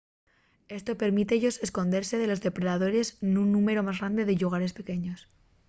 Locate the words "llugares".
4.39-4.75